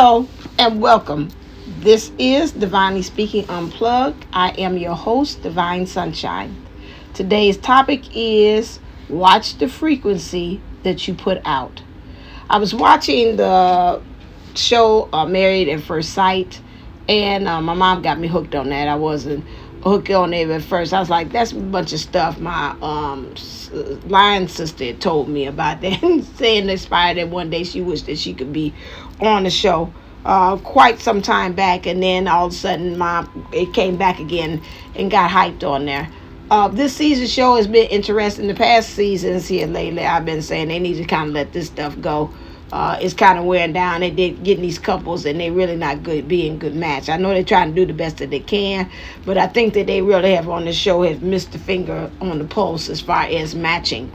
Hello 0.00 0.28
and 0.60 0.80
welcome. 0.80 1.28
This 1.80 2.12
is 2.20 2.52
Divinely 2.52 3.02
Speaking 3.02 3.44
Unplugged. 3.50 4.26
I 4.32 4.50
am 4.50 4.76
your 4.76 4.94
host, 4.94 5.42
Divine 5.42 5.88
Sunshine. 5.88 6.54
Today's 7.14 7.56
topic 7.56 8.04
is 8.14 8.78
watch 9.08 9.58
the 9.58 9.66
frequency 9.68 10.60
that 10.84 11.08
you 11.08 11.14
put 11.14 11.40
out. 11.44 11.82
I 12.48 12.58
was 12.58 12.72
watching 12.72 13.38
the 13.38 14.00
show 14.54 15.08
uh, 15.12 15.26
Married 15.26 15.68
at 15.68 15.80
First 15.80 16.10
Sight, 16.10 16.60
and 17.08 17.48
uh, 17.48 17.60
my 17.60 17.74
mom 17.74 18.00
got 18.00 18.20
me 18.20 18.28
hooked 18.28 18.54
on 18.54 18.68
that. 18.68 18.86
I 18.86 18.94
wasn't 18.94 19.44
hooked 19.82 20.10
on 20.10 20.32
it 20.32 20.48
at 20.48 20.62
first. 20.62 20.92
I 20.92 21.00
was 21.00 21.10
like, 21.10 21.32
that's 21.32 21.50
a 21.50 21.56
bunch 21.56 21.92
of 21.92 21.98
stuff 21.98 22.38
my 22.38 22.76
um 22.82 23.34
lion 24.06 24.48
sister 24.48 24.92
told 24.94 25.28
me 25.28 25.46
about 25.46 25.80
that, 25.80 26.00
saying 26.36 26.66
that 26.66 27.28
one 27.30 27.50
day 27.50 27.64
she 27.64 27.80
wished 27.80 28.06
that 28.06 28.18
she 28.18 28.32
could 28.32 28.52
be 28.52 28.72
on 29.20 29.44
the 29.44 29.50
show. 29.50 29.92
Uh, 30.24 30.56
quite 30.58 31.00
some 31.00 31.22
time 31.22 31.54
back, 31.54 31.86
and 31.86 32.02
then 32.02 32.28
all 32.28 32.46
of 32.46 32.52
a 32.52 32.54
sudden, 32.54 32.98
my 32.98 33.26
it 33.52 33.72
came 33.72 33.96
back 33.96 34.18
again 34.18 34.60
and 34.94 35.10
got 35.10 35.30
hyped 35.30 35.62
on 35.62 35.86
there. 35.86 36.10
Uh, 36.50 36.68
this 36.68 36.94
season 36.94 37.26
show 37.26 37.56
has 37.56 37.66
been 37.66 37.88
interesting. 37.88 38.46
The 38.46 38.54
past 38.54 38.90
seasons 38.90 39.46
here 39.46 39.66
lately, 39.66 40.04
I've 40.04 40.24
been 40.24 40.42
saying 40.42 40.68
they 40.68 40.78
need 40.78 40.96
to 40.96 41.04
kind 41.04 41.28
of 41.28 41.34
let 41.34 41.52
this 41.52 41.66
stuff 41.66 41.98
go 42.00 42.32
uh, 42.72 42.98
it's 43.00 43.14
kind 43.14 43.38
of 43.38 43.44
wearing 43.44 43.72
down. 43.72 44.00
They 44.00 44.10
did 44.10 44.42
getting 44.44 44.62
these 44.62 44.78
couples, 44.78 45.24
and 45.24 45.40
they're 45.40 45.52
really 45.52 45.76
not 45.76 46.02
good 46.02 46.28
being 46.28 46.58
good 46.58 46.74
match. 46.74 47.08
I 47.08 47.16
know 47.16 47.30
they're 47.30 47.42
trying 47.42 47.74
to 47.74 47.74
do 47.74 47.86
the 47.86 47.94
best 47.94 48.18
that 48.18 48.30
they 48.30 48.40
can, 48.40 48.90
but 49.24 49.38
I 49.38 49.46
think 49.46 49.74
that 49.74 49.86
they 49.86 50.02
really 50.02 50.34
have 50.34 50.48
on 50.48 50.66
the 50.66 50.72
show 50.72 51.02
have 51.02 51.22
missed 51.22 51.52
the 51.52 51.58
finger 51.58 52.10
on 52.20 52.38
the 52.38 52.44
pulse 52.44 52.88
as 52.88 53.00
far 53.00 53.22
as 53.22 53.54
matching 53.54 54.12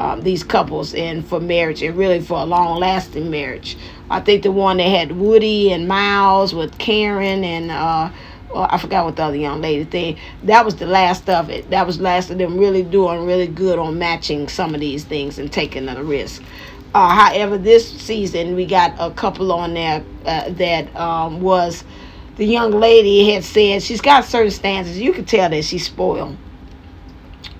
um, 0.00 0.22
these 0.22 0.42
couples 0.42 0.94
and 0.94 1.26
for 1.26 1.40
marriage 1.40 1.82
and 1.82 1.94
really 1.94 2.20
for 2.20 2.38
a 2.38 2.44
long 2.44 2.80
lasting 2.80 3.30
marriage. 3.30 3.76
I 4.08 4.20
think 4.20 4.42
the 4.42 4.50
one 4.50 4.78
that 4.78 4.88
had 4.88 5.12
Woody 5.12 5.72
and 5.72 5.86
Miles 5.86 6.54
with 6.54 6.78
Karen 6.78 7.44
and 7.44 7.70
uh, 7.70 8.10
well, 8.50 8.66
I 8.70 8.78
forgot 8.78 9.04
what 9.04 9.16
the 9.16 9.22
other 9.24 9.36
young 9.36 9.60
lady 9.60 9.84
thing. 9.84 10.18
That 10.44 10.64
was 10.64 10.76
the 10.76 10.86
last 10.86 11.28
of 11.28 11.50
it. 11.50 11.68
That 11.68 11.86
was 11.86 12.00
last 12.00 12.30
of 12.30 12.38
them 12.38 12.58
really 12.58 12.82
doing 12.82 13.26
really 13.26 13.46
good 13.46 13.78
on 13.78 13.98
matching 13.98 14.48
some 14.48 14.74
of 14.74 14.80
these 14.80 15.04
things 15.04 15.38
and 15.38 15.52
taking 15.52 15.84
the 15.84 16.02
risk. 16.02 16.42
Uh, 16.94 17.14
however, 17.14 17.58
this 17.58 17.88
season 18.00 18.56
we 18.56 18.64
got 18.64 18.94
a 18.98 19.10
couple 19.12 19.52
on 19.52 19.74
there 19.74 20.02
uh, 20.24 20.48
that 20.48 20.96
um, 20.96 21.42
was 21.42 21.84
the 22.36 22.46
young 22.46 22.72
lady 22.72 23.30
had 23.30 23.44
said 23.44 23.82
she's 23.82 24.00
got 24.00 24.24
certain 24.24 24.50
stances. 24.50 24.98
You 24.98 25.12
can 25.12 25.26
tell 25.26 25.50
that 25.50 25.62
she's 25.62 25.84
spoiled 25.84 26.38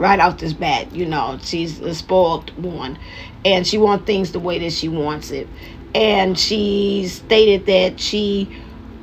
right 0.01 0.19
off 0.19 0.39
this 0.39 0.55
bat. 0.55 0.93
You 0.93 1.06
know, 1.06 1.39
she's 1.43 1.79
a 1.81 1.95
spoiled 1.95 2.51
one, 2.61 2.98
and 3.45 3.65
she 3.65 3.79
wants 3.79 4.06
things 4.06 4.33
the 4.33 4.41
way 4.41 4.59
that 4.59 4.73
she 4.73 4.89
wants 4.89 5.31
it. 5.31 5.47
And 5.95 6.37
she 6.39 7.06
stated 7.06 7.67
that 7.67 8.01
she 8.01 8.48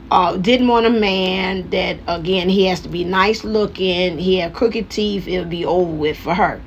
uh, 0.10 0.36
didn't 0.38 0.68
want 0.68 0.86
a 0.86 0.90
man 0.90 1.70
that 1.70 1.98
again 2.08 2.50
he 2.50 2.66
has 2.66 2.82
to 2.82 2.90
be 2.90 3.06
nice 3.06 3.44
looking. 3.44 4.18
He 4.18 4.38
had 4.38 4.54
crooked 4.54 4.90
teeth. 4.90 5.28
It'll 5.28 5.46
be 5.46 5.66
over 5.66 5.92
with 5.92 6.18
for 6.18 6.34
her. 6.34 6.62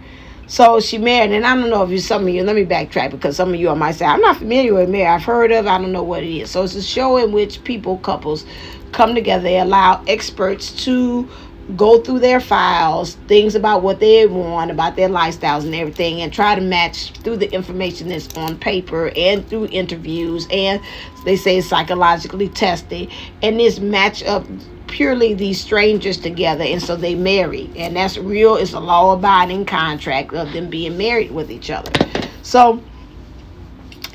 So 0.46 0.80
she 0.80 0.98
married, 0.98 1.30
and 1.30 1.46
I 1.46 1.54
don't 1.54 1.70
know 1.70 1.82
if 1.84 1.90
you 1.90 1.98
some 1.98 2.22
of 2.22 2.28
you. 2.28 2.42
Let 2.42 2.56
me 2.56 2.64
backtrack 2.64 3.10
because 3.10 3.36
some 3.36 3.50
of 3.50 3.56
you 3.56 3.74
might 3.74 3.92
say 3.92 4.04
I'm 4.04 4.20
not 4.20 4.36
familiar 4.36 4.74
with 4.74 4.88
married. 4.88 5.06
I've 5.06 5.24
heard 5.24 5.52
of. 5.52 5.66
I 5.66 5.78
don't 5.78 5.92
know 5.92 6.02
what 6.02 6.22
it 6.22 6.40
is. 6.40 6.50
So 6.50 6.62
it's 6.64 6.74
a 6.74 6.82
show 6.82 7.16
in 7.16 7.32
which 7.32 7.62
people, 7.64 7.98
couples, 7.98 8.44
come 8.92 9.14
together. 9.14 9.42
They 9.44 9.58
allow 9.58 10.04
experts 10.06 10.84
to 10.84 11.28
go 11.76 12.00
through 12.00 12.20
their 12.20 12.40
files, 12.40 13.14
things 13.26 13.54
about 13.54 13.82
what 13.82 14.00
they 14.00 14.26
want, 14.26 14.70
about 14.70 14.96
their 14.96 15.08
lifestyles 15.08 15.64
and 15.64 15.74
everything, 15.74 16.20
and 16.22 16.32
try 16.32 16.54
to 16.54 16.60
match 16.60 17.12
through 17.22 17.36
the 17.36 17.50
information 17.52 18.08
that's 18.08 18.36
on 18.36 18.58
paper 18.58 19.10
and 19.16 19.48
through 19.48 19.66
interviews, 19.70 20.46
and 20.50 20.80
they 21.24 21.36
say 21.36 21.60
psychologically 21.60 22.48
tested, 22.48 23.10
and 23.42 23.58
this 23.58 23.80
match 23.80 24.22
up 24.24 24.46
purely 24.88 25.34
these 25.34 25.60
strangers 25.60 26.18
together 26.18 26.64
and 26.64 26.82
so 26.82 26.96
they 26.96 27.14
marry 27.14 27.70
and 27.76 27.94
that's 27.94 28.18
real 28.18 28.56
it's 28.56 28.72
a 28.72 28.80
law 28.80 29.14
abiding 29.14 29.64
contract 29.64 30.34
of 30.34 30.52
them 30.52 30.68
being 30.68 30.98
married 30.98 31.30
with 31.30 31.48
each 31.48 31.70
other. 31.70 31.92
So 32.42 32.82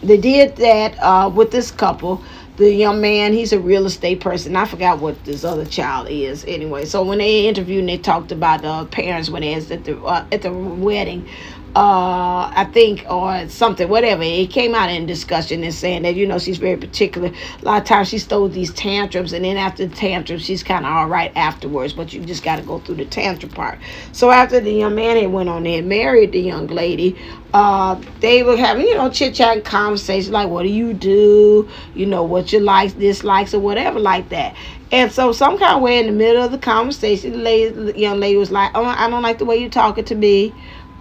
they 0.04 0.18
did 0.18 0.58
that 0.58 0.98
uh, 1.02 1.30
with 1.30 1.52
this 1.52 1.72
couple 1.72 2.22
the 2.58 2.74
young 2.74 3.02
man 3.02 3.34
he's 3.34 3.54
a 3.54 3.60
real 3.60 3.86
estate 3.86 4.22
person. 4.22 4.56
I 4.56 4.66
forgot 4.66 5.00
what 5.00 5.24
this 5.26 5.44
other 5.44 5.66
child 5.66 6.10
is. 6.10 6.46
Anyway 6.48 6.86
so 6.86 7.04
when 7.04 7.20
they 7.20 7.48
interviewed 7.48 7.82
and 7.82 7.90
they 7.90 7.98
talked 7.98 8.32
about 8.32 8.62
the 8.64 8.86
parents 8.88 9.30
when 9.30 9.42
they 9.42 9.56
was 9.56 9.72
at 9.72 9.86
the 9.86 10.02
uh, 10.02 10.26
at 10.32 10.42
the 10.44 10.54
wedding 10.54 11.28
uh, 11.76 12.54
I 12.56 12.70
think, 12.72 13.06
or 13.10 13.50
something, 13.50 13.90
whatever. 13.90 14.24
It 14.24 14.50
came 14.50 14.74
out 14.74 14.90
in 14.90 15.06
discussion 15.06 15.62
and 15.62 15.74
saying 15.74 16.04
that, 16.04 16.16
you 16.16 16.26
know, 16.26 16.40
she's 16.40 16.58
very 16.58 16.78
particular. 16.78 17.28
A 17.62 17.66
lot 17.66 17.82
of 17.82 17.88
times 17.88 18.08
she 18.08 18.18
stole 18.18 18.48
these 18.48 18.74
tantrums, 18.74 19.34
and 19.34 19.44
then 19.44 19.58
after 19.58 19.86
the 19.86 19.94
tantrum, 19.94 20.40
she's 20.40 20.64
kind 20.64 20.86
of 20.86 20.92
all 20.94 21.08
right 21.08 21.34
afterwards, 21.36 21.92
but 21.92 22.14
you 22.14 22.22
just 22.22 22.44
got 22.44 22.58
to 22.58 22.62
go 22.62 22.80
through 22.80 22.96
the 22.96 23.06
tantrum 23.06 23.52
part. 23.52 23.80
So 24.14 24.32
after 24.32 24.62
the 24.62 24.72
young 24.72 24.96
man 24.96 25.18
had 25.18 25.30
went 25.34 25.50
on 25.50 25.64
there 25.64 25.80
and 25.80 25.90
married 25.90 26.32
the 26.32 26.40
young 26.40 26.68
lady, 26.68 27.18
uh, 27.54 28.02
they 28.22 28.42
were 28.42 28.56
having, 28.56 28.88
you 28.88 28.96
know, 28.96 29.10
chit 29.10 29.36
chat 29.36 29.66
conversations 29.66 30.32
like, 30.32 30.48
what 30.48 30.64
do 30.64 30.70
you 30.70 30.94
do? 30.94 31.70
You 31.94 32.06
know, 32.06 32.24
what 32.24 32.54
your 32.54 32.62
likes, 32.62 32.94
dislikes, 32.94 33.54
or 33.54 33.60
whatever 33.60 34.00
like 34.00 34.30
that. 34.30 34.56
And 34.94 35.12
so, 35.12 35.34
some 35.34 35.58
kind 35.58 35.76
of 35.76 35.82
way 35.82 36.00
in 36.00 36.06
the 36.06 36.12
middle 36.14 36.42
of 36.42 36.52
the 36.52 36.58
conversation, 36.58 37.32
the, 37.32 37.38
lady, 37.40 37.70
the 37.70 38.00
young 38.00 38.20
lady 38.20 38.38
was 38.38 38.52
like, 38.52 38.72
"Oh, 38.76 38.86
I 38.86 39.10
don't 39.10 39.24
like 39.24 39.40
the 39.40 39.46
way 39.46 39.58
you're 39.58 39.70
talking 39.70 40.06
to 40.06 40.16
me 40.16 40.54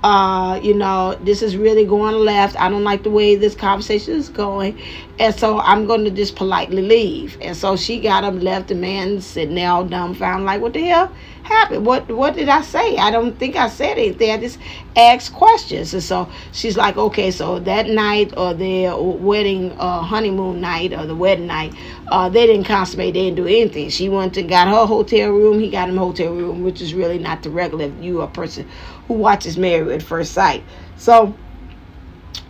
uh, 0.04 0.60
you 0.62 0.74
know, 0.74 1.16
this 1.22 1.40
is 1.40 1.56
really 1.56 1.86
going 1.86 2.14
left. 2.16 2.60
I 2.60 2.68
don't 2.68 2.84
like 2.84 3.04
the 3.04 3.10
way 3.10 3.36
this 3.36 3.54
conversation 3.54 4.14
is 4.14 4.28
going. 4.28 4.78
And 5.18 5.32
so 5.34 5.60
I'm 5.60 5.86
going 5.86 6.04
to 6.04 6.10
just 6.10 6.34
politely 6.34 6.82
leave. 6.82 7.38
And 7.40 7.56
so 7.56 7.76
she 7.76 8.00
got 8.00 8.24
up, 8.24 8.34
left 8.34 8.68
the 8.68 8.74
man 8.74 9.20
sitting 9.20 9.54
there 9.54 9.70
all 9.70 9.84
dumbfounded, 9.84 10.44
like, 10.44 10.60
what 10.60 10.72
the 10.72 10.82
hell 10.82 11.12
happened? 11.44 11.86
What 11.86 12.10
what 12.10 12.34
did 12.34 12.48
I 12.48 12.62
say? 12.62 12.96
I 12.96 13.10
don't 13.10 13.38
think 13.38 13.54
I 13.54 13.68
said 13.68 13.98
anything. 13.98 14.30
I 14.30 14.38
just 14.38 14.58
asked 14.96 15.32
questions. 15.32 15.94
And 15.94 16.02
so 16.02 16.28
she's 16.52 16.76
like, 16.76 16.96
okay, 16.96 17.30
so 17.30 17.60
that 17.60 17.86
night 17.86 18.34
or 18.36 18.54
their 18.54 18.96
wedding, 18.96 19.72
uh, 19.78 20.00
honeymoon 20.00 20.60
night 20.60 20.92
or 20.92 21.06
the 21.06 21.14
wedding 21.14 21.46
night, 21.46 21.74
uh, 22.08 22.28
they 22.28 22.46
didn't 22.46 22.64
consummate. 22.64 23.14
They 23.14 23.24
didn't 23.24 23.36
do 23.36 23.46
anything. 23.46 23.90
She 23.90 24.08
went 24.08 24.36
and 24.36 24.48
got 24.48 24.66
her 24.68 24.86
hotel 24.86 25.30
room. 25.30 25.60
He 25.60 25.70
got 25.70 25.88
him 25.88 25.96
hotel 25.96 26.32
room, 26.32 26.64
which 26.64 26.80
is 26.80 26.92
really 26.92 27.18
not 27.18 27.42
the 27.42 27.50
regular 27.50 27.84
if 27.84 28.02
you 28.02 28.22
a 28.22 28.26
person 28.26 28.68
who 29.06 29.14
watches 29.14 29.56
Married 29.56 29.92
at 29.92 30.02
First 30.02 30.32
Sight. 30.32 30.64
So 30.96 31.34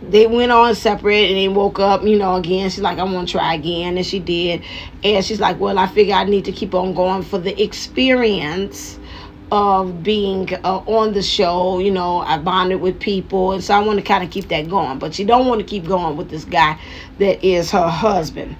they 0.09 0.27
went 0.27 0.51
on 0.51 0.75
separate 0.75 1.29
and 1.29 1.37
they 1.37 1.47
woke 1.47 1.79
up, 1.79 2.03
you 2.03 2.17
know, 2.17 2.35
again. 2.35 2.69
She's 2.69 2.81
like, 2.81 2.99
I 2.99 3.03
want 3.03 3.27
to 3.27 3.31
try 3.33 3.53
again. 3.53 3.97
And 3.97 4.05
she 4.05 4.19
did. 4.19 4.63
And 5.03 5.23
she's 5.23 5.39
like, 5.39 5.59
Well, 5.59 5.77
I 5.77 5.87
figure 5.87 6.15
I 6.15 6.23
need 6.23 6.45
to 6.45 6.51
keep 6.51 6.73
on 6.73 6.93
going 6.93 7.23
for 7.23 7.37
the 7.37 7.61
experience 7.61 8.99
of 9.51 10.03
being 10.03 10.53
uh, 10.63 10.77
on 10.79 11.13
the 11.13 11.21
show. 11.21 11.79
You 11.79 11.91
know, 11.91 12.19
I 12.19 12.37
bonded 12.37 12.81
with 12.81 12.99
people. 12.99 13.51
And 13.51 13.63
so 13.63 13.73
I 13.73 13.79
want 13.79 13.99
to 13.99 14.05
kind 14.05 14.23
of 14.23 14.31
keep 14.31 14.47
that 14.49 14.69
going. 14.69 14.99
But 14.99 15.13
she 15.13 15.23
don't 15.23 15.47
want 15.47 15.61
to 15.61 15.65
keep 15.65 15.85
going 15.85 16.17
with 16.17 16.29
this 16.29 16.45
guy 16.45 16.79
that 17.19 17.45
is 17.45 17.71
her 17.71 17.87
husband. 17.87 18.55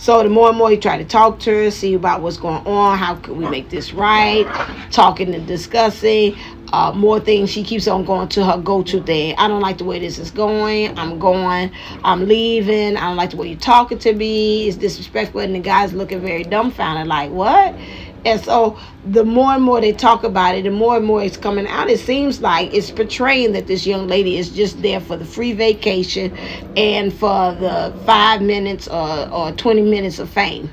So 0.00 0.22
the 0.22 0.28
more 0.28 0.48
and 0.48 0.56
more 0.56 0.70
he 0.70 0.76
tried 0.76 0.98
to 0.98 1.04
talk 1.04 1.40
to 1.40 1.50
her, 1.50 1.70
see 1.72 1.94
about 1.94 2.22
what's 2.22 2.36
going 2.36 2.64
on, 2.64 2.96
how 2.96 3.16
could 3.16 3.36
we 3.36 3.48
make 3.48 3.68
this 3.68 3.92
right, 3.92 4.46
talking 4.92 5.34
and 5.34 5.44
discussing, 5.44 6.36
uh, 6.72 6.92
more 6.94 7.20
things. 7.20 7.50
She 7.50 7.62
keeps 7.62 7.86
on 7.88 8.04
going 8.04 8.28
to 8.30 8.44
her 8.44 8.58
go-to 8.58 9.02
thing. 9.02 9.34
I 9.38 9.48
don't 9.48 9.60
like 9.60 9.78
the 9.78 9.84
way 9.84 9.98
this 9.98 10.18
is 10.18 10.30
going. 10.30 10.98
I'm 10.98 11.18
going. 11.18 11.70
I'm 12.04 12.26
leaving. 12.26 12.96
I 12.96 13.00
don't 13.00 13.16
like 13.16 13.30
the 13.30 13.36
way 13.36 13.48
you're 13.48 13.58
talking 13.58 13.98
to 14.00 14.12
me. 14.12 14.68
It's 14.68 14.76
disrespectful. 14.76 15.40
And 15.40 15.54
the 15.54 15.60
guy's 15.60 15.92
looking 15.92 16.20
very 16.20 16.44
dumbfounded, 16.44 17.06
like, 17.06 17.30
what? 17.30 17.74
And 18.24 18.40
so 18.40 18.78
the 19.04 19.24
more 19.24 19.52
and 19.52 19.62
more 19.62 19.80
they 19.80 19.92
talk 19.92 20.24
about 20.24 20.54
it, 20.54 20.64
the 20.64 20.70
more 20.70 20.96
and 20.96 21.06
more 21.06 21.22
it's 21.22 21.36
coming 21.36 21.66
out. 21.66 21.88
It 21.88 22.00
seems 22.00 22.40
like 22.40 22.74
it's 22.74 22.90
portraying 22.90 23.52
that 23.52 23.66
this 23.66 23.86
young 23.86 24.08
lady 24.08 24.36
is 24.36 24.50
just 24.50 24.82
there 24.82 25.00
for 25.00 25.16
the 25.16 25.24
free 25.24 25.52
vacation 25.52 26.36
and 26.76 27.12
for 27.12 27.54
the 27.54 27.94
five 28.04 28.42
minutes 28.42 28.88
or, 28.88 29.28
or 29.30 29.52
20 29.52 29.82
minutes 29.82 30.18
of 30.18 30.28
fame 30.28 30.70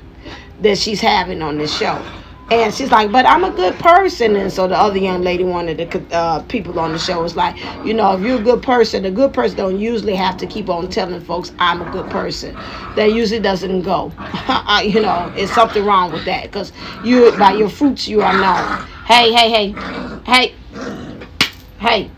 that 0.60 0.76
she's 0.76 1.00
having 1.00 1.42
on 1.42 1.58
this 1.58 1.74
show. 1.76 2.04
And 2.48 2.72
she's 2.72 2.92
like, 2.92 3.10
but 3.10 3.26
I'm 3.26 3.42
a 3.42 3.50
good 3.50 3.74
person. 3.74 4.36
And 4.36 4.52
so 4.52 4.68
the 4.68 4.76
other 4.78 4.98
young 4.98 5.22
lady, 5.22 5.42
one 5.42 5.68
of 5.68 5.76
the 5.76 6.14
uh, 6.14 6.42
people 6.42 6.78
on 6.78 6.92
the 6.92 6.98
show, 6.98 7.20
was 7.20 7.34
like, 7.34 7.56
you 7.84 7.92
know, 7.92 8.16
if 8.16 8.20
you're 8.22 8.38
a 8.38 8.42
good 8.42 8.62
person, 8.62 9.04
a 9.04 9.10
good 9.10 9.32
person 9.34 9.56
don't 9.56 9.80
usually 9.80 10.14
have 10.14 10.36
to 10.36 10.46
keep 10.46 10.68
on 10.68 10.88
telling 10.88 11.20
folks 11.20 11.52
I'm 11.58 11.82
a 11.82 11.90
good 11.90 12.08
person. 12.08 12.54
That 12.94 13.12
usually 13.12 13.40
doesn't 13.40 13.82
go. 13.82 14.12
you 14.84 15.00
know, 15.00 15.32
it's 15.36 15.52
something 15.52 15.84
wrong 15.84 16.12
with 16.12 16.24
that 16.26 16.44
because 16.44 16.72
you, 17.02 17.36
by 17.36 17.52
your 17.52 17.68
fruits, 17.68 18.06
you 18.06 18.22
are 18.22 18.32
known. 18.32 18.86
Hey, 19.06 19.32
hey, 19.32 19.50
hey, 19.50 20.14
hey, 20.24 20.54
hey. 21.80 22.10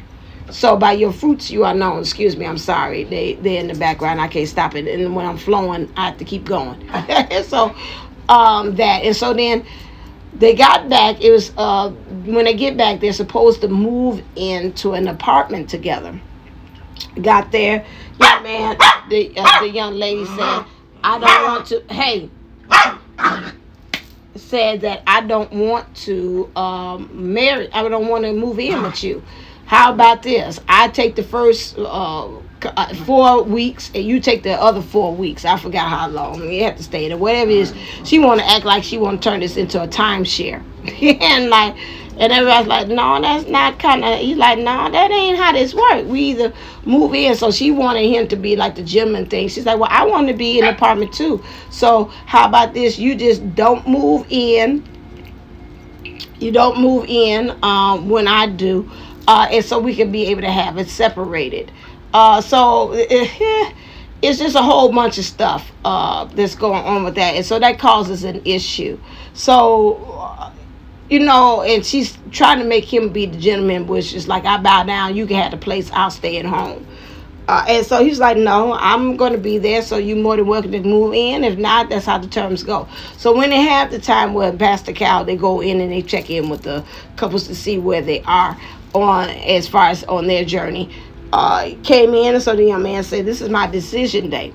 So 0.50 0.76
by 0.76 0.92
your 0.92 1.12
fruits 1.12 1.50
you 1.50 1.64
are 1.64 1.74
known. 1.74 2.00
Excuse 2.00 2.36
me, 2.36 2.46
I'm 2.46 2.56
sorry. 2.58 3.04
They 3.04 3.34
they're 3.34 3.60
in 3.60 3.68
the 3.68 3.74
background. 3.74 4.20
I 4.20 4.28
can't 4.28 4.48
stop 4.48 4.74
it. 4.74 4.88
And 4.88 5.14
when 5.14 5.26
I'm 5.26 5.36
flowing, 5.36 5.92
I 5.96 6.06
have 6.06 6.18
to 6.18 6.24
keep 6.24 6.44
going. 6.44 6.80
so 7.44 7.74
um 8.30 8.74
that 8.76 9.02
and 9.04 9.14
so 9.16 9.32
then 9.34 9.64
they 10.34 10.54
got 10.54 10.88
back. 10.88 11.22
It 11.22 11.30
was 11.30 11.52
uh, 11.56 11.90
when 11.90 12.44
they 12.44 12.54
get 12.54 12.76
back, 12.76 13.00
they're 13.00 13.12
supposed 13.12 13.60
to 13.62 13.68
move 13.68 14.22
into 14.36 14.92
an 14.92 15.08
apartment 15.08 15.68
together. 15.68 16.20
Got 17.20 17.52
there, 17.52 17.84
young 18.18 18.42
man, 18.42 18.76
the 19.08 19.32
uh, 19.36 19.60
the 19.60 19.70
young 19.70 19.94
lady 19.94 20.24
said, 20.24 20.64
I 21.02 21.18
don't 21.18 21.44
want 21.44 21.66
to. 21.68 21.82
Hey, 21.92 22.30
said 24.36 24.80
that 24.82 25.02
I 25.06 25.20
don't 25.22 25.52
want 25.52 25.94
to 25.96 26.50
um, 26.56 27.10
marry. 27.12 27.72
I 27.72 27.88
don't 27.88 28.08
want 28.08 28.24
to 28.24 28.32
move 28.32 28.58
in 28.58 28.82
with 28.82 29.02
you. 29.02 29.22
How 29.66 29.92
about 29.92 30.22
this? 30.22 30.58
I 30.68 30.88
take 30.88 31.14
the 31.14 31.22
first 31.22 31.76
uh, 31.78 32.28
uh, 32.64 32.94
four 33.04 33.42
weeks, 33.42 33.90
and 33.94 34.04
you 34.04 34.20
take 34.20 34.42
the 34.42 34.52
other 34.52 34.82
four 34.82 35.14
weeks. 35.14 35.44
I 35.44 35.58
forgot 35.58 35.88
how 35.88 36.08
long 36.08 36.42
you 36.50 36.64
have 36.64 36.76
to 36.76 36.82
stay 36.82 37.08
there. 37.08 37.16
Whatever 37.16 37.50
it 37.50 37.58
is, 37.58 37.74
she 38.04 38.18
want 38.18 38.40
to 38.40 38.46
act 38.46 38.64
like 38.64 38.82
she 38.82 38.98
want 38.98 39.22
to 39.22 39.30
turn 39.30 39.40
this 39.40 39.56
into 39.56 39.82
a 39.82 39.88
timeshare, 39.88 40.62
and 41.22 41.50
like 41.50 41.76
and 42.18 42.32
everybody's 42.32 42.66
like, 42.66 42.88
no, 42.88 43.20
that's 43.20 43.48
not 43.48 43.78
kind 43.78 44.04
of. 44.04 44.18
He's 44.18 44.36
like, 44.36 44.58
no, 44.58 44.90
that 44.90 45.10
ain't 45.10 45.38
how 45.38 45.52
this 45.52 45.72
works. 45.72 46.04
We 46.08 46.20
either 46.20 46.52
move 46.84 47.14
in. 47.14 47.36
So 47.36 47.52
she 47.52 47.70
wanted 47.70 48.08
him 48.08 48.26
to 48.28 48.36
be 48.36 48.56
like 48.56 48.74
the 48.74 48.82
gym 48.82 49.14
and 49.14 49.30
thing. 49.30 49.46
She's 49.48 49.64
like, 49.64 49.78
well, 49.78 49.90
I 49.90 50.04
want 50.04 50.26
to 50.26 50.34
be 50.34 50.58
in 50.58 50.64
an 50.64 50.74
apartment 50.74 51.12
too. 51.12 51.42
So 51.70 52.06
how 52.26 52.48
about 52.48 52.74
this? 52.74 52.98
You 52.98 53.14
just 53.14 53.54
don't 53.54 53.86
move 53.86 54.26
in. 54.30 54.84
You 56.40 56.50
don't 56.50 56.80
move 56.80 57.04
in 57.08 57.56
um, 57.62 58.08
when 58.08 58.26
I 58.26 58.46
do, 58.46 58.90
uh, 59.26 59.48
and 59.50 59.64
so 59.64 59.78
we 59.78 59.94
can 59.94 60.12
be 60.12 60.26
able 60.26 60.42
to 60.42 60.50
have 60.50 60.78
it 60.78 60.88
separated. 60.88 61.72
Uh, 62.12 62.40
so. 62.40 62.92
It, 62.94 63.74
it's 64.20 64.40
just 64.40 64.56
a 64.56 64.62
whole 64.62 64.90
bunch 64.90 65.16
of 65.16 65.24
stuff 65.24 65.70
uh, 65.84 66.24
that's 66.24 66.56
going 66.56 66.84
on 66.84 67.04
with 67.04 67.14
that, 67.14 67.36
and 67.36 67.46
so 67.46 67.60
that 67.60 67.78
causes 67.78 68.24
an 68.24 68.42
issue. 68.44 68.98
So 69.32 70.18
you 71.08 71.20
know, 71.20 71.62
and 71.62 71.84
she's 71.84 72.18
trying 72.30 72.58
to 72.58 72.64
make 72.64 72.84
him 72.84 73.10
be 73.10 73.26
the 73.26 73.38
gentleman, 73.38 73.86
which 73.86 74.12
is 74.14 74.28
like, 74.28 74.44
I 74.44 74.58
bow 74.58 74.82
down, 74.84 75.16
you 75.16 75.26
can 75.26 75.36
have 75.36 75.52
the 75.52 75.56
place, 75.56 75.90
I'll 75.92 76.10
stay 76.10 76.38
at 76.38 76.44
home. 76.44 76.86
Uh, 77.48 77.64
and 77.66 77.86
so 77.86 78.04
he's 78.04 78.20
like, 78.20 78.36
no, 78.36 78.74
I'm 78.74 79.16
going 79.16 79.32
to 79.32 79.38
be 79.38 79.56
there, 79.56 79.80
so 79.80 79.96
you're 79.96 80.18
more 80.18 80.36
than 80.36 80.46
welcome 80.46 80.72
to 80.72 80.82
move 80.82 81.14
in. 81.14 81.44
If 81.44 81.58
not, 81.58 81.88
that's 81.88 82.04
how 82.04 82.18
the 82.18 82.26
terms 82.26 82.62
go. 82.62 82.86
So 83.16 83.34
when 83.34 83.48
they 83.48 83.62
have 83.62 83.90
the 83.90 83.98
time 83.98 84.34
where 84.34 84.52
Pastor 84.52 84.92
Cal, 84.92 85.24
they 85.24 85.34
go 85.34 85.62
in 85.62 85.80
and 85.80 85.90
they 85.90 86.02
check 86.02 86.28
in 86.28 86.50
with 86.50 86.62
the 86.62 86.84
couples 87.16 87.46
to 87.46 87.54
see 87.54 87.78
where 87.78 88.02
they 88.02 88.20
are 88.24 88.54
on 88.92 89.30
as 89.30 89.66
far 89.66 89.84
as 89.88 90.04
on 90.04 90.26
their 90.26 90.44
journey. 90.44 90.94
Uh, 91.32 91.70
came 91.82 92.14
in, 92.14 92.34
and 92.34 92.42
so 92.42 92.56
the 92.56 92.64
young 92.64 92.82
man 92.82 93.02
said, 93.02 93.26
this 93.26 93.40
is 93.40 93.48
my 93.48 93.66
decision 93.66 94.30
day. 94.30 94.52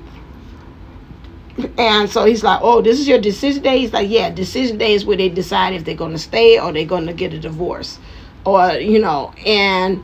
And 1.78 2.10
so 2.10 2.25
he's 2.25 2.44
like, 2.44 2.60
Oh, 2.62 2.81
this 2.81 3.00
is 3.00 3.08
your 3.08 3.20
decision 3.20 3.62
day? 3.62 3.80
He's 3.80 3.94
like, 3.94 4.10
Yeah, 4.10 4.30
decision 4.30 4.78
day 4.78 4.94
is 4.94 5.06
where 5.06 5.18
they 5.18 5.30
decide 5.30 5.74
if 5.74 5.86
they're 5.86 5.96
going 5.96 6.14
to 6.14 6.20
stay 6.20 6.60
or 6.60 6.72
they're 6.72 6.86
going 6.86 7.06
to 7.06 7.14
get 7.14 7.34
a 7.34 7.40
divorce. 7.40 8.00
Or, 8.46 8.72
you 8.72 9.00
know, 9.00 9.34
and 9.46 10.04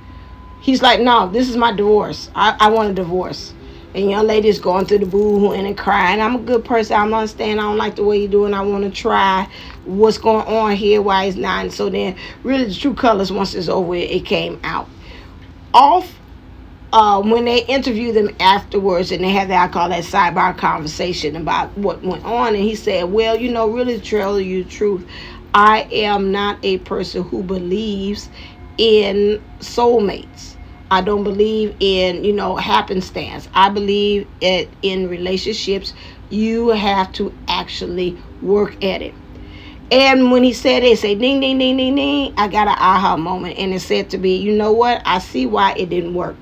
he's 0.62 0.82
like, 0.82 1.00
No, 1.00 1.30
this 1.30 1.50
is 1.50 1.58
my 1.58 1.72
divorce. 1.72 2.30
I, 2.36 2.56
I 2.60 2.70
want 2.70 2.92
a 2.92 2.94
divorce. 2.94 3.54
And 3.96 4.12
young 4.12 4.28
lady's 4.28 4.60
going 4.60 4.86
through 4.86 5.00
the 5.00 5.08
boo 5.08 5.52
and 5.52 5.76
crying. 5.76 6.22
I'm 6.22 6.36
a 6.36 6.40
good 6.40 6.64
person. 6.64 6.96
I 6.96 7.06
don't 7.06 7.14
understand. 7.16 7.60
I 7.60 7.64
don't 7.64 7.78
like 7.78 7.96
the 7.96 8.04
way 8.04 8.20
you're 8.20 8.30
doing. 8.30 8.54
I 8.54 8.62
want 8.62 8.84
to 8.84 8.92
try 8.92 9.50
what's 9.86 10.20
going 10.20 10.46
on 10.46 10.76
here, 10.76 11.02
why 11.02 11.26
he's 11.26 11.36
not. 11.36 11.66
And 11.66 11.74
so 11.74 11.90
then, 11.90 12.16
really, 12.44 12.66
the 12.66 12.76
true 12.76 12.94
colors, 12.94 13.32
once 13.32 13.56
it's 13.56 13.68
over, 13.68 13.96
it 13.96 14.26
came 14.26 14.60
out. 14.64 14.88
Off 15.74 16.19
uh, 16.92 17.22
when 17.22 17.46
they 17.46 17.64
interviewed 17.66 18.16
them 18.16 18.36
afterwards 18.40 19.12
and 19.12 19.24
they 19.24 19.30
had 19.30 19.50
that 19.50 19.70
I 19.70 19.72
call 19.72 19.90
that 19.90 20.04
sidebar 20.04 20.58
conversation 20.58 21.36
about 21.36 21.76
what 21.78 22.04
went 22.04 22.26
on, 22.26 22.56
and 22.56 22.64
he 22.64 22.76
said, 22.76 23.12
"Well, 23.12 23.40
you 23.40 23.52
know, 23.52 23.70
really, 23.70 24.00
tell 24.00 24.40
you 24.40 24.64
the 24.64 24.70
truth, 24.70 25.06
I 25.54 25.88
am 25.92 26.32
not 26.32 26.58
a 26.64 26.80
person 26.80 27.24
who 27.24 27.44
believes 27.44 28.30
in 28.78 29.42
soulmates. 29.60 30.56
I 30.92 31.02
don't 31.02 31.24
believe 31.24 31.76
in 31.80 32.24
you 32.24 32.34
know 32.34 32.56
happenstance. 32.56 33.48
I 33.54 33.70
believe 33.70 34.28
it 34.42 34.70
in 34.82 35.10
relationships. 35.10 35.94
You 36.32 36.70
have 36.70 37.12
to 37.14 37.34
actually 37.48 38.18
work 38.42 38.84
at 38.84 39.04
it." 39.04 39.14
And 39.92 40.32
when 40.32 40.44
he 40.44 40.54
said 40.54 40.84
it, 40.84 40.98
say 41.00 41.16
ding 41.16 41.40
ding 41.40 41.58
ding 41.60 41.78
ding 41.78 41.96
ding, 41.96 42.34
I 42.38 42.48
got 42.48 42.68
an 42.68 42.76
aha 42.78 43.16
moment, 43.18 43.60
and 43.60 43.74
it 43.74 43.82
said 43.82 44.10
to 44.12 44.18
me, 44.18 44.38
"You 44.38 44.54
know 44.54 44.72
what? 44.72 45.04
I 45.06 45.20
see 45.20 45.46
why 45.46 45.74
it 45.74 45.90
didn't 45.90 46.16
work." 46.16 46.36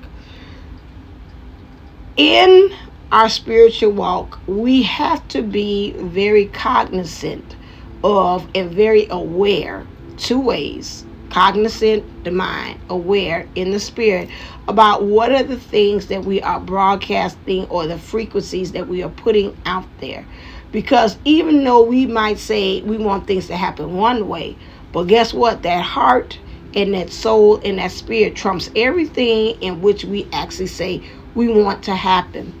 In 2.18 2.70
our 3.12 3.30
spiritual 3.30 3.92
walk, 3.92 4.40
we 4.46 4.82
have 4.82 5.26
to 5.28 5.42
be 5.42 5.92
very 5.98 6.46
cognizant 6.46 7.56
of 8.04 8.46
and 8.54 8.70
very 8.72 9.06
aware 9.10 9.86
two 10.18 10.40
ways 10.40 11.06
cognizant 11.30 12.24
the 12.24 12.30
mind 12.30 12.80
aware 12.88 13.48
in 13.54 13.70
the 13.70 13.78
spirit 13.78 14.30
about 14.66 15.04
what 15.04 15.30
are 15.30 15.42
the 15.42 15.58
things 15.58 16.06
that 16.06 16.24
we 16.24 16.42
are 16.42 16.60
broadcasting 16.60 17.66
or 17.66 17.86
the 17.86 17.98
frequencies 17.98 18.72
that 18.72 18.88
we 18.88 19.02
are 19.02 19.10
putting 19.10 19.56
out 19.66 19.86
there. 20.00 20.26
Because 20.72 21.18
even 21.24 21.64
though 21.64 21.82
we 21.84 22.06
might 22.06 22.38
say 22.38 22.82
we 22.82 22.98
want 22.98 23.26
things 23.26 23.46
to 23.48 23.56
happen 23.56 23.96
one 23.96 24.28
way 24.28 24.56
but 24.92 25.04
guess 25.04 25.34
what? 25.34 25.62
That 25.62 25.82
heart 25.82 26.38
and 26.74 26.94
that 26.94 27.10
soul 27.10 27.60
and 27.64 27.78
that 27.78 27.92
spirit 27.92 28.36
trumps 28.36 28.70
everything 28.76 29.60
in 29.62 29.80
which 29.82 30.04
we 30.04 30.28
actually 30.32 30.66
say 30.66 31.02
we 31.38 31.46
want 31.46 31.84
to 31.84 31.94
happen. 31.94 32.52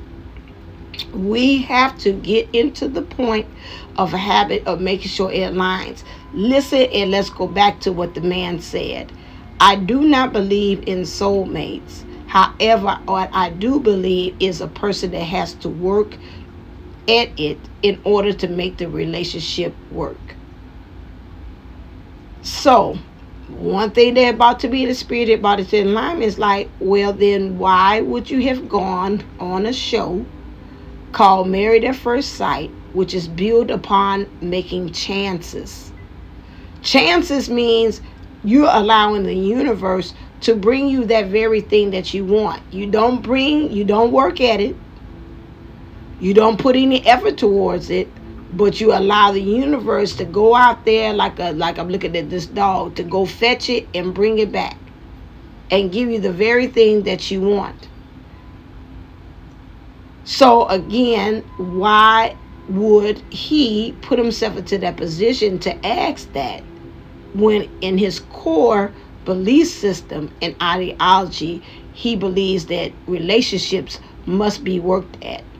We 1.12 1.62
have 1.62 1.98
to 1.98 2.12
get 2.12 2.48
into 2.52 2.86
the 2.86 3.02
point 3.02 3.48
of 3.96 4.14
a 4.14 4.18
habit 4.18 4.64
of 4.68 4.80
making 4.80 5.08
sure 5.08 5.32
it 5.32 5.52
aligns. 5.52 6.04
Listen 6.32 6.82
and 6.92 7.10
let's 7.10 7.28
go 7.28 7.48
back 7.48 7.80
to 7.80 7.92
what 7.92 8.14
the 8.14 8.20
man 8.20 8.60
said. 8.60 9.10
I 9.58 9.74
do 9.74 10.02
not 10.02 10.32
believe 10.32 10.84
in 10.86 11.00
soulmates. 11.00 12.04
However, 12.28 13.00
what 13.06 13.30
I 13.32 13.50
do 13.50 13.80
believe 13.80 14.36
is 14.38 14.60
a 14.60 14.68
person 14.68 15.10
that 15.10 15.24
has 15.24 15.54
to 15.54 15.68
work 15.68 16.14
at 17.08 17.30
it 17.36 17.58
in 17.82 18.00
order 18.04 18.32
to 18.32 18.46
make 18.46 18.76
the 18.76 18.88
relationship 18.88 19.74
work. 19.90 20.36
So, 22.42 22.96
one 23.48 23.90
thing 23.90 24.14
they're 24.14 24.32
about 24.34 24.60
to 24.60 24.68
be 24.68 24.84
the 24.84 24.94
spirit 24.94 25.30
about 25.30 25.58
it 25.58 25.72
in 25.72 25.94
line 25.94 26.22
is 26.22 26.38
like, 26.38 26.68
well, 26.80 27.12
then 27.12 27.58
why 27.58 28.00
would 28.00 28.30
you 28.30 28.42
have 28.42 28.68
gone 28.68 29.24
on 29.40 29.64
a 29.66 29.72
show 29.72 30.24
called 31.12 31.48
Married 31.48 31.84
at 31.84 31.96
First 31.96 32.34
Sight, 32.34 32.70
which 32.92 33.14
is 33.14 33.26
built 33.26 33.70
upon 33.70 34.28
making 34.42 34.92
chances? 34.92 35.92
Chances 36.82 37.48
means 37.48 38.02
you're 38.44 38.70
allowing 38.70 39.24
the 39.24 39.34
universe 39.34 40.14
to 40.42 40.54
bring 40.54 40.88
you 40.88 41.04
that 41.06 41.26
very 41.26 41.60
thing 41.60 41.90
that 41.90 42.14
you 42.14 42.24
want. 42.24 42.62
You 42.72 42.88
don't 42.90 43.22
bring, 43.22 43.72
you 43.72 43.84
don't 43.84 44.12
work 44.12 44.40
at 44.40 44.60
it, 44.60 44.76
you 46.20 46.34
don't 46.34 46.58
put 46.58 46.76
any 46.76 47.04
effort 47.06 47.38
towards 47.38 47.90
it, 47.90 48.08
but 48.50 48.80
you 48.80 48.92
allow 48.94 49.32
the 49.32 49.42
universe 49.42 50.16
to 50.16 50.24
go 50.26 50.54
out 50.56 50.84
there 50.86 51.12
like 51.14 51.38
a 51.40 51.52
like 51.52 51.78
I'm 51.78 51.88
looking 51.88 52.16
at 52.16 52.30
this 52.30 52.46
dog 52.46 52.96
to 52.96 53.04
go 53.04 53.26
fetch 53.26 53.70
it 53.70 53.90
and 53.94 54.14
bring 54.14 54.38
it 54.38 54.52
back 54.52 54.92
and 55.70 55.92
give 55.92 56.10
you 56.10 56.20
the 56.20 56.32
very 56.32 56.68
thing 56.68 57.04
that 57.04 57.30
you 57.30 57.42
want. 57.42 57.90
So 60.24 60.66
again, 60.68 61.50
why 61.56 62.38
would 62.68 63.24
he 63.30 63.98
put 64.02 64.18
himself 64.18 64.56
into 64.58 64.78
that 64.78 64.96
position 64.98 65.58
to 65.60 65.86
ask 65.86 66.32
that 66.32 66.66
when 67.32 67.70
in 67.82 67.98
his 67.98 68.20
core 68.20 68.96
belief 69.24 69.68
system 69.68 70.34
and 70.42 70.56
ideology 70.62 71.64
he 71.92 72.16
believes 72.16 72.66
that 72.66 72.94
relationships 73.06 74.00
must 74.26 74.64
be 74.64 74.80
worked 74.80 75.18
at 75.22 75.57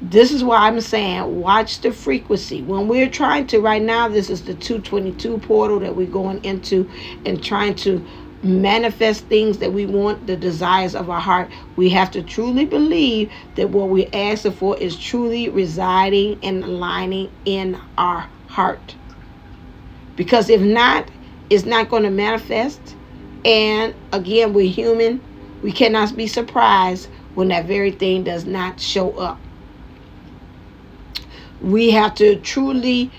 this 0.00 0.30
is 0.32 0.44
why 0.44 0.58
I'm 0.58 0.80
saying 0.80 1.24
watch 1.36 1.80
the 1.80 1.92
frequency. 1.92 2.62
When 2.62 2.88
we're 2.88 3.10
trying 3.10 3.46
to, 3.48 3.60
right 3.60 3.82
now, 3.82 4.08
this 4.08 4.30
is 4.30 4.44
the 4.44 4.54
222 4.54 5.38
portal 5.38 5.80
that 5.80 5.96
we're 5.96 6.06
going 6.06 6.38
into 6.44 6.90
and 7.24 7.42
trying 7.42 7.74
to 7.76 8.06
manifest 8.42 9.28
things 9.28 9.58
that 9.58 9.72
we 9.72 9.86
want, 9.86 10.26
the 10.26 10.36
desires 10.36 10.94
of 10.94 11.10
our 11.10 11.20
heart. 11.20 11.50
We 11.76 11.90
have 11.90 12.10
to 12.12 12.22
truly 12.22 12.66
believe 12.66 13.32
that 13.56 13.70
what 13.70 13.88
we're 13.88 14.10
asking 14.12 14.52
for 14.52 14.76
is 14.78 14.98
truly 14.98 15.48
residing 15.48 16.38
and 16.42 16.62
aligning 16.62 17.34
in 17.44 17.80
our 17.98 18.30
heart. 18.46 18.96
Because 20.16 20.50
if 20.50 20.60
not, 20.60 21.10
it's 21.50 21.66
not 21.66 21.88
going 21.88 22.04
to 22.04 22.10
manifest. 22.10 22.96
And 23.44 23.96
again, 24.12 24.52
we're 24.52 24.70
human. 24.70 25.24
We 25.62 25.72
cannot 25.72 26.16
be 26.16 26.26
surprised 26.26 27.08
when 27.34 27.48
that 27.48 27.66
very 27.66 27.92
thing 27.92 28.24
does 28.24 28.46
not 28.46 28.80
show 28.80 29.12
up 29.14 29.45
we 31.60 31.90
have 31.90 32.14
to 32.16 32.36
truly 32.36 33.10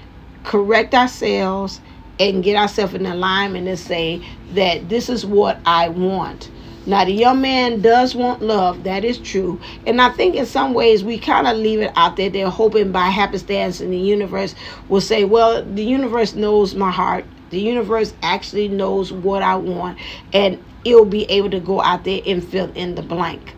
correct 0.44 0.94
ourselves 0.94 1.82
and 2.20 2.44
get 2.44 2.56
ourselves 2.56 2.94
in 2.94 3.06
alignment 3.06 3.67
and 3.67 3.77
say 3.77 4.22
that 4.53 4.89
this 4.89 5.10
is 5.10 5.25
what 5.25 5.60
I 5.65 5.89
want. 5.89 6.50
Now, 6.88 7.03
the 7.03 7.12
young 7.12 7.41
man 7.41 7.82
does 7.82 8.15
want 8.15 8.41
love. 8.41 8.86
That 8.86 9.03
is 9.03 9.17
true. 9.17 9.60
And 9.86 10.01
I 10.01 10.10
think 10.10 10.36
in 10.36 10.46
some 10.46 10.74
ways 10.74 11.03
we 11.03 11.20
kind 11.20 11.46
of 11.46 11.58
leave 11.58 11.82
it 11.82 11.91
out 11.98 12.15
there. 12.15 12.29
They're 12.29 12.50
hoping 12.50 12.94
by 12.94 13.10
happenstance 13.10 13.82
in 13.82 13.91
the 13.91 13.98
universe 13.98 14.56
will 14.88 15.01
say, 15.01 15.25
well, 15.25 15.63
the 15.63 15.84
universe 15.84 16.34
knows 16.34 16.75
my 16.75 16.89
heart. 16.89 17.25
The 17.50 17.60
universe 17.60 18.13
actually 18.24 18.70
knows 18.70 19.12
what 19.12 19.44
I 19.44 19.58
want. 19.58 20.00
And 20.32 20.63
it'll 20.86 21.03
be 21.03 21.25
able 21.25 21.50
to 21.50 21.60
go 21.60 21.82
out 21.82 22.06
there 22.06 22.22
and 22.25 22.41
fill 22.41 22.72
in 22.72 22.96
the 22.96 23.01
blank. 23.01 23.53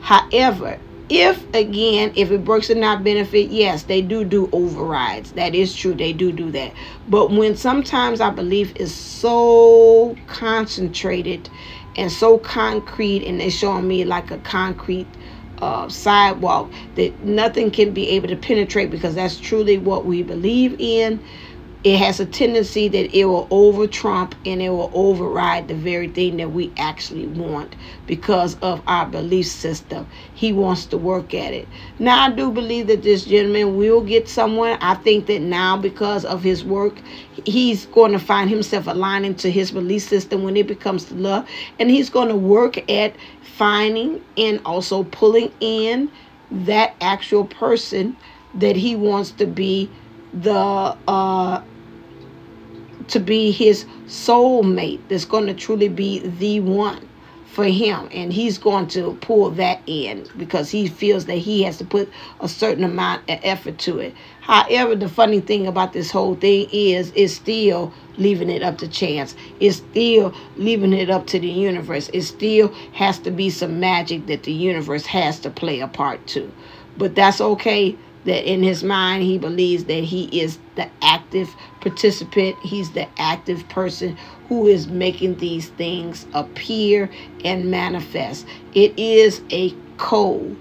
However, 0.00 0.80
if 1.14 1.46
again 1.54 2.10
if 2.16 2.30
it 2.30 2.40
works 2.46 2.70
in 2.70 2.80
not 2.80 3.04
benefit 3.04 3.50
yes 3.50 3.82
they 3.82 4.00
do 4.00 4.24
do 4.24 4.48
overrides. 4.52 5.32
That 5.32 5.54
is 5.54 5.74
true. 5.74 5.92
They 5.94 6.14
do 6.14 6.32
do 6.32 6.50
that. 6.52 6.72
But 7.06 7.30
when 7.30 7.54
sometimes 7.54 8.20
our 8.20 8.32
belief 8.32 8.72
is 8.76 8.94
so 8.94 10.16
concentrated 10.26 11.50
and 11.96 12.10
so 12.10 12.38
concrete 12.38 13.24
and 13.26 13.40
they're 13.40 13.50
showing 13.50 13.86
me 13.86 14.04
like 14.04 14.30
a 14.30 14.38
concrete 14.38 15.06
uh, 15.58 15.88
sidewalk 15.90 16.72
that 16.96 17.22
nothing 17.24 17.70
can 17.70 17.92
be 17.92 18.08
able 18.10 18.28
to 18.28 18.36
penetrate 18.36 18.90
because 18.90 19.14
that's 19.14 19.38
truly 19.38 19.76
what 19.78 20.06
we 20.06 20.22
believe 20.22 20.74
in 20.80 21.22
it 21.84 21.98
has 21.98 22.20
a 22.20 22.26
tendency 22.26 22.86
that 22.88 23.12
it 23.16 23.24
will 23.24 23.48
over 23.50 23.88
trump 23.88 24.36
and 24.46 24.62
it 24.62 24.68
will 24.70 24.90
override 24.94 25.66
the 25.66 25.74
very 25.74 26.08
thing 26.08 26.36
that 26.36 26.52
we 26.52 26.72
actually 26.76 27.26
want 27.26 27.74
because 28.06 28.56
of 28.62 28.80
our 28.86 29.04
belief 29.06 29.46
system. 29.46 30.06
He 30.34 30.52
wants 30.52 30.86
to 30.86 30.98
work 30.98 31.34
at 31.34 31.52
it. 31.52 31.66
Now, 31.98 32.26
I 32.26 32.30
do 32.30 32.52
believe 32.52 32.86
that 32.86 33.02
this 33.02 33.24
gentleman 33.24 33.76
will 33.76 34.00
get 34.00 34.28
someone. 34.28 34.78
I 34.80 34.94
think 34.94 35.26
that 35.26 35.40
now, 35.40 35.76
because 35.76 36.24
of 36.24 36.42
his 36.42 36.64
work, 36.64 37.00
he's 37.46 37.86
going 37.86 38.12
to 38.12 38.18
find 38.20 38.48
himself 38.48 38.86
aligning 38.86 39.34
to 39.36 39.50
his 39.50 39.72
belief 39.72 40.02
system 40.02 40.44
when 40.44 40.56
it 40.56 40.68
becomes 40.68 41.06
to 41.06 41.14
love, 41.14 41.48
and 41.80 41.90
he's 41.90 42.10
going 42.10 42.28
to 42.28 42.36
work 42.36 42.88
at 42.90 43.16
finding 43.42 44.24
and 44.36 44.60
also 44.64 45.02
pulling 45.04 45.52
in 45.60 46.10
that 46.50 46.94
actual 47.00 47.44
person 47.44 48.16
that 48.54 48.76
he 48.76 48.94
wants 48.94 49.30
to 49.32 49.46
be 49.46 49.90
the 50.32 50.96
uh 51.08 51.62
to 53.08 53.20
be 53.20 53.50
his 53.50 53.84
soulmate 54.06 55.00
that's 55.08 55.24
going 55.24 55.46
to 55.46 55.54
truly 55.54 55.88
be 55.88 56.20
the 56.20 56.60
one 56.60 57.08
for 57.52 57.64
him. 57.64 58.08
And 58.12 58.32
he's 58.32 58.56
going 58.56 58.88
to 58.88 59.14
pull 59.20 59.50
that 59.50 59.82
in 59.86 60.26
because 60.38 60.70
he 60.70 60.88
feels 60.88 61.26
that 61.26 61.36
he 61.36 61.62
has 61.64 61.76
to 61.78 61.84
put 61.84 62.08
a 62.40 62.48
certain 62.48 62.82
amount 62.82 63.28
of 63.28 63.38
effort 63.42 63.78
to 63.80 63.98
it. 63.98 64.14
However 64.40 64.96
the 64.96 65.08
funny 65.08 65.40
thing 65.40 65.66
about 65.66 65.92
this 65.92 66.10
whole 66.10 66.34
thing 66.34 66.68
is 66.72 67.12
it's 67.14 67.34
still 67.34 67.92
leaving 68.16 68.48
it 68.48 68.62
up 68.62 68.78
to 68.78 68.88
chance. 68.88 69.36
It's 69.60 69.76
still 69.76 70.34
leaving 70.56 70.94
it 70.94 71.10
up 71.10 71.26
to 71.28 71.38
the 71.38 71.48
universe. 71.48 72.08
It 72.14 72.22
still 72.22 72.68
has 72.94 73.18
to 73.20 73.30
be 73.30 73.50
some 73.50 73.78
magic 73.78 74.26
that 74.26 74.44
the 74.44 74.52
universe 74.52 75.04
has 75.06 75.38
to 75.40 75.50
play 75.50 75.80
a 75.80 75.88
part 75.88 76.26
to. 76.28 76.50
But 76.96 77.14
that's 77.14 77.40
okay 77.40 77.96
that 78.24 78.48
in 78.48 78.62
his 78.62 78.82
mind 78.84 79.22
he 79.22 79.38
believes 79.38 79.84
that 79.84 80.04
he 80.04 80.24
is 80.40 80.58
the 80.76 80.88
active 81.02 81.48
participant. 81.80 82.56
He's 82.62 82.92
the 82.92 83.08
active 83.18 83.68
person 83.68 84.16
who 84.48 84.66
is 84.66 84.86
making 84.88 85.38
these 85.38 85.68
things 85.70 86.26
appear 86.34 87.10
and 87.44 87.70
manifest. 87.70 88.46
It 88.74 88.98
is 88.98 89.42
a 89.50 89.74
co 89.96 90.56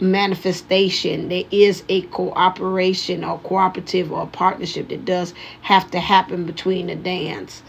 manifestation 0.00 1.28
there 1.28 1.42
is 1.50 1.82
a 1.88 2.02
cooperation 2.02 3.24
or 3.24 3.38
cooperative 3.40 4.12
or 4.12 4.28
partnership 4.28 4.88
that 4.88 5.04
does 5.04 5.34
have 5.60 5.90
to 5.90 5.98
happen 5.98 6.46
between 6.46 6.86
the 6.86 6.94
dance 6.94 7.62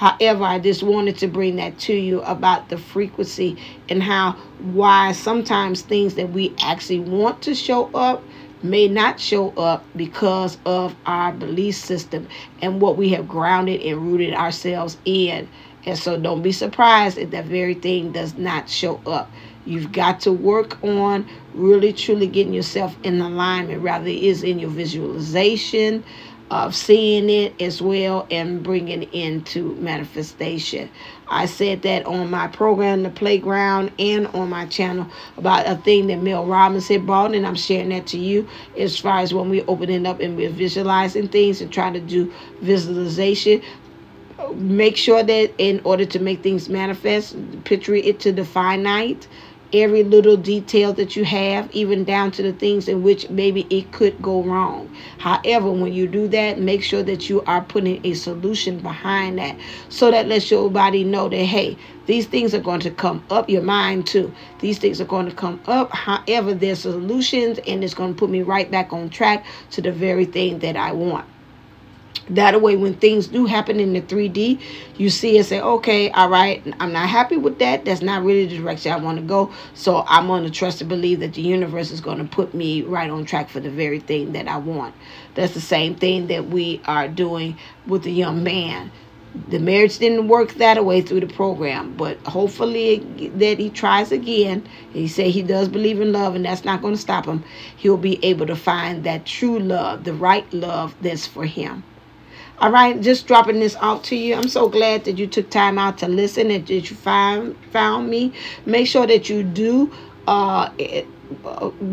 However, 0.00 0.44
I 0.44 0.58
just 0.58 0.82
wanted 0.82 1.18
to 1.18 1.26
bring 1.26 1.56
that 1.56 1.78
to 1.80 1.92
you 1.92 2.22
about 2.22 2.70
the 2.70 2.78
frequency 2.78 3.58
and 3.90 4.02
how 4.02 4.32
why 4.72 5.12
sometimes 5.12 5.82
things 5.82 6.14
that 6.14 6.30
we 6.30 6.54
actually 6.62 7.00
want 7.00 7.42
to 7.42 7.54
show 7.54 7.90
up 7.92 8.22
may 8.62 8.88
not 8.88 9.20
show 9.20 9.50
up 9.58 9.84
because 9.94 10.56
of 10.64 10.96
our 11.04 11.32
belief 11.32 11.74
system 11.74 12.26
and 12.62 12.80
what 12.80 12.96
we 12.96 13.10
have 13.10 13.28
grounded 13.28 13.82
and 13.82 14.00
rooted 14.00 14.32
ourselves 14.32 14.96
in. 15.04 15.46
And 15.84 15.98
so 15.98 16.18
don't 16.18 16.40
be 16.40 16.52
surprised 16.52 17.18
if 17.18 17.30
that 17.32 17.44
very 17.44 17.74
thing 17.74 18.12
does 18.12 18.38
not 18.38 18.70
show 18.70 19.02
up. 19.04 19.30
You've 19.66 19.92
got 19.92 20.20
to 20.20 20.32
work 20.32 20.82
on 20.82 21.28
really 21.52 21.92
truly 21.92 22.26
getting 22.26 22.54
yourself 22.54 22.96
in 23.02 23.20
alignment, 23.20 23.82
rather 23.82 24.06
it 24.06 24.22
is 24.22 24.42
in 24.42 24.58
your 24.58 24.70
visualization, 24.70 26.02
of 26.50 26.74
seeing 26.74 27.30
it 27.30 27.60
as 27.62 27.80
well 27.80 28.26
and 28.30 28.62
bringing 28.62 29.04
it 29.04 29.12
into 29.12 29.74
manifestation. 29.76 30.90
I 31.28 31.46
said 31.46 31.82
that 31.82 32.06
on 32.06 32.28
my 32.28 32.48
program, 32.48 33.04
The 33.04 33.10
Playground, 33.10 33.92
and 34.00 34.26
on 34.28 34.50
my 34.50 34.66
channel 34.66 35.06
about 35.36 35.66
a 35.68 35.76
thing 35.76 36.08
that 36.08 36.16
Mel 36.22 36.44
Robbins 36.44 36.88
had 36.88 37.06
brought, 37.06 37.34
and 37.34 37.46
I'm 37.46 37.54
sharing 37.54 37.90
that 37.90 38.08
to 38.08 38.18
you 38.18 38.48
as 38.76 38.98
far 38.98 39.18
as 39.18 39.32
when 39.32 39.48
we're 39.48 39.64
opening 39.68 40.06
up 40.06 40.18
and 40.18 40.36
we're 40.36 40.50
visualizing 40.50 41.28
things 41.28 41.60
and 41.60 41.72
trying 41.72 41.92
to 41.92 42.00
do 42.00 42.32
visualization 42.60 43.62
make 44.54 44.96
sure 44.96 45.22
that 45.22 45.52
in 45.58 45.80
order 45.84 46.04
to 46.04 46.18
make 46.18 46.42
things 46.42 46.68
manifest, 46.68 47.36
picture 47.64 47.94
it 47.94 48.20
to 48.20 48.32
the 48.32 48.44
finite 48.44 49.28
every 49.72 50.02
little 50.04 50.36
detail 50.36 50.92
that 50.94 51.16
you 51.16 51.24
have, 51.24 51.70
even 51.72 52.04
down 52.04 52.30
to 52.32 52.42
the 52.42 52.52
things 52.52 52.88
in 52.88 53.02
which 53.02 53.28
maybe 53.30 53.66
it 53.70 53.92
could 53.92 54.20
go 54.22 54.42
wrong. 54.42 54.94
However, 55.18 55.70
when 55.70 55.92
you 55.92 56.06
do 56.06 56.28
that, 56.28 56.58
make 56.58 56.82
sure 56.82 57.02
that 57.02 57.28
you 57.28 57.42
are 57.42 57.62
putting 57.62 58.04
a 58.04 58.14
solution 58.14 58.78
behind 58.78 59.38
that 59.38 59.56
so 59.88 60.10
that 60.10 60.28
lets 60.28 60.50
your 60.50 60.70
body 60.70 61.04
know 61.04 61.28
that, 61.28 61.36
hey, 61.36 61.76
these 62.06 62.26
things 62.26 62.54
are 62.54 62.60
going 62.60 62.80
to 62.80 62.90
come 62.90 63.24
up 63.30 63.48
your 63.48 63.62
mind 63.62 64.06
too. 64.06 64.32
These 64.60 64.78
things 64.78 65.00
are 65.00 65.04
going 65.04 65.28
to 65.28 65.34
come 65.34 65.60
up. 65.66 65.92
However, 65.92 66.54
there's 66.54 66.80
solutions 66.80 67.58
and 67.66 67.84
it's 67.84 67.94
going 67.94 68.14
to 68.14 68.18
put 68.18 68.30
me 68.30 68.42
right 68.42 68.70
back 68.70 68.92
on 68.92 69.10
track 69.10 69.44
to 69.70 69.82
the 69.82 69.92
very 69.92 70.24
thing 70.24 70.58
that 70.60 70.76
I 70.76 70.92
want. 70.92 71.26
That 72.30 72.62
way, 72.62 72.76
when 72.76 72.94
things 72.94 73.26
do 73.26 73.46
happen 73.46 73.80
in 73.80 73.92
the 73.92 74.00
3D, 74.00 74.60
you 74.96 75.10
see 75.10 75.36
and 75.36 75.44
say, 75.44 75.60
okay, 75.60 76.10
all 76.12 76.28
right, 76.28 76.62
I'm 76.78 76.92
not 76.92 77.08
happy 77.08 77.36
with 77.36 77.58
that. 77.58 77.84
That's 77.84 78.02
not 78.02 78.22
really 78.22 78.46
the 78.46 78.56
direction 78.56 78.92
I 78.92 78.98
want 78.98 79.18
to 79.18 79.24
go. 79.24 79.52
So 79.74 80.04
I'm 80.06 80.28
going 80.28 80.44
to 80.44 80.50
trust 80.50 80.80
and 80.80 80.88
believe 80.88 81.18
that 81.20 81.34
the 81.34 81.42
universe 81.42 81.90
is 81.90 82.00
going 82.00 82.18
to 82.18 82.24
put 82.24 82.54
me 82.54 82.82
right 82.82 83.10
on 83.10 83.24
track 83.24 83.48
for 83.48 83.58
the 83.58 83.68
very 83.68 83.98
thing 83.98 84.32
that 84.34 84.46
I 84.46 84.58
want. 84.58 84.94
That's 85.34 85.54
the 85.54 85.60
same 85.60 85.96
thing 85.96 86.28
that 86.28 86.46
we 86.46 86.80
are 86.84 87.08
doing 87.08 87.58
with 87.88 88.04
the 88.04 88.12
young 88.12 88.44
man. 88.44 88.92
The 89.48 89.58
marriage 89.58 89.98
didn't 89.98 90.28
work 90.28 90.54
that 90.54 90.84
way 90.84 91.02
through 91.02 91.20
the 91.20 91.34
program, 91.34 91.96
but 91.96 92.16
hopefully 92.26 92.98
that 93.36 93.58
he 93.58 93.70
tries 93.70 94.12
again. 94.12 94.68
He 94.92 95.08
said 95.08 95.28
he 95.28 95.42
does 95.42 95.68
believe 95.68 96.00
in 96.00 96.12
love, 96.12 96.36
and 96.36 96.44
that's 96.44 96.64
not 96.64 96.80
going 96.80 96.94
to 96.94 97.00
stop 97.00 97.26
him. 97.26 97.42
He'll 97.76 97.96
be 97.96 98.24
able 98.24 98.46
to 98.46 98.56
find 98.56 99.02
that 99.02 99.26
true 99.26 99.58
love, 99.58 100.04
the 100.04 100.14
right 100.14 100.52
love 100.52 100.94
that's 101.00 101.26
for 101.26 101.44
him. 101.44 101.82
All 102.60 102.70
right, 102.70 103.00
just 103.00 103.26
dropping 103.26 103.58
this 103.58 103.74
out 103.80 104.04
to 104.04 104.16
you. 104.16 104.34
I'm 104.34 104.48
so 104.48 104.68
glad 104.68 105.04
that 105.04 105.16
you 105.16 105.26
took 105.26 105.48
time 105.48 105.78
out 105.78 105.96
to 105.98 106.08
listen 106.08 106.50
and 106.50 106.66
that 106.66 106.90
you 106.90 106.96
find 106.96 107.56
found 107.72 108.10
me. 108.10 108.34
Make 108.66 108.86
sure 108.86 109.06
that 109.06 109.30
you 109.30 109.42
do 109.42 109.90
uh, 110.28 110.68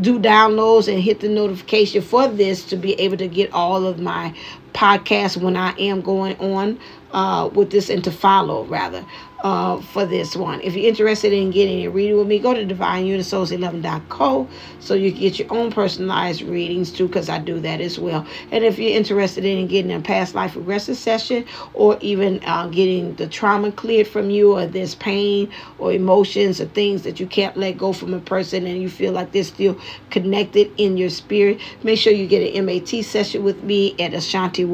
do 0.02 0.20
downloads 0.20 0.92
and 0.92 1.02
hit 1.02 1.22
the 1.22 1.30
notification 1.30 2.02
for 2.02 2.28
this 2.28 2.66
to 2.66 2.76
be 2.76 2.94
able 2.96 3.16
to 3.16 3.30
get 3.30 3.54
all 3.54 3.86
of 3.86 4.00
my 4.00 4.36
podcasts 4.78 5.36
when 5.36 5.58
I 5.58 5.72
am 5.80 6.02
going 6.02 6.38
on 6.38 6.80
uh, 7.12 7.50
with 7.54 7.72
this 7.72 7.90
and 7.90 8.04
to 8.04 8.12
follow 8.12 8.66
rather 8.66 9.04
uh, 9.42 9.80
for 9.82 10.06
this 10.06 10.36
one. 10.36 10.60
If 10.62 10.76
you're 10.76 10.88
interested 10.88 11.32
in 11.32 11.52
getting 11.52 11.86
a 11.86 11.90
reading 11.90 12.18
with 12.18 12.28
me, 12.28 12.38
go 12.40 12.54
to 12.54 12.66
divineunisource11.co 12.66 14.48
so 14.80 14.94
you 14.94 15.12
can 15.12 15.22
get 15.22 15.40
your 15.40 15.52
own 15.52 15.72
personalized 15.72 16.42
readings 16.42 16.92
too, 16.92 17.08
because 17.08 17.30
I 17.30 17.40
do 17.40 17.60
that 17.62 17.82
as 17.82 17.98
well. 17.98 18.26
And 18.52 18.64
if 18.64 18.78
you're 18.78 18.96
interested 18.96 19.46
in 19.46 19.68
getting 19.68 19.92
a 19.92 20.00
past 20.02 20.36
life 20.36 20.56
regression 20.56 20.96
session 20.96 21.46
or 21.74 21.98
even 22.02 22.44
uh, 22.46 22.68
getting 22.68 23.16
the 23.16 23.28
trauma 23.28 23.72
cleared 23.72 24.08
from 24.08 24.30
you 24.30 24.58
or 24.58 24.66
this 24.66 24.96
pain 24.96 25.52
or 25.80 25.94
emotions 25.94 26.60
or 26.60 26.66
things 26.66 27.04
that 27.04 27.20
you 27.20 27.28
can't 27.28 27.56
let 27.58 27.78
go 27.78 27.94
from 27.94 28.14
a 28.14 28.20
person 28.20 28.66
and 28.68 28.82
you 28.82 28.90
feel 28.90 29.14
like 29.14 29.32
they're 29.32 29.44
still 29.44 29.80
connected 30.10 30.72
in 30.78 30.98
your 30.98 31.10
spirit, 31.10 31.60
make 31.84 32.00
sure 32.00 32.12
you 32.14 32.28
get 32.28 32.56
an 32.56 32.66
MAT 32.66 32.90
session 33.06 33.44
with 33.44 33.64
me 33.64 33.94
at 34.00 34.12
AshantiWellnessCenter.com 34.12 34.67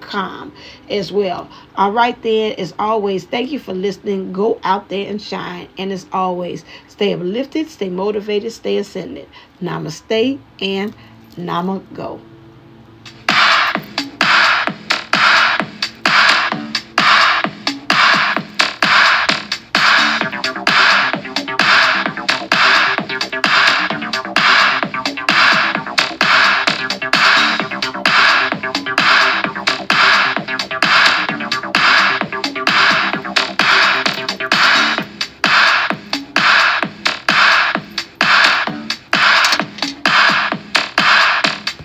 com 0.00 0.52
as 0.88 1.12
well. 1.12 1.48
All 1.76 1.92
right, 1.92 2.20
then, 2.22 2.52
as 2.52 2.74
always, 2.78 3.24
thank 3.24 3.50
you 3.50 3.58
for 3.58 3.74
listening. 3.74 4.32
Go 4.32 4.60
out 4.62 4.88
there 4.88 5.08
and 5.08 5.20
shine. 5.20 5.68
And 5.78 5.92
as 5.92 6.06
always, 6.12 6.64
stay 6.88 7.12
uplifted, 7.12 7.68
stay 7.68 7.88
motivated, 7.88 8.52
stay 8.52 8.76
ascended. 8.78 9.28
Namaste 9.60 10.38
and 10.60 10.94
Nama 11.36 11.80
Go. 11.92 12.20